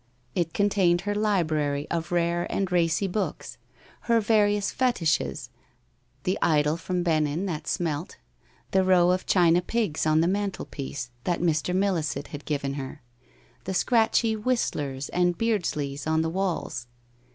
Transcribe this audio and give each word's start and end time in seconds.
It 0.33 0.51
contained 0.55 1.01
her 1.01 1.13
library 1.13 1.85
of 1.91 2.11
rare 2.11 2.51
and 2.51 2.71
racy 2.71 3.05
books, 3.05 3.59
her 4.09 4.19
various 4.19 4.71
fetiches; 4.73 5.49
the 6.23 6.39
idol 6.41 6.75
from 6.75 7.03
Benin 7.03 7.45
that 7.45 7.67
smelt, 7.67 8.17
the 8.71 8.83
row 8.83 9.11
of 9.11 9.27
china 9.27 9.61
pigs 9.61 10.07
on 10.07 10.19
the 10.21 10.27
mantelpiece 10.27 11.11
that 11.25 11.39
Mr. 11.39 11.75
Milliset 11.75 12.29
had 12.29 12.45
given 12.45 12.73
her, 12.73 13.03
the 13.65 13.75
scratchy 13.75 14.35
Whistlers 14.35 15.09
and 15.09 15.37
Beards 15.37 15.75
leys 15.75 16.07
on 16.07 16.23
the 16.23 16.31
walls. 16.31 16.87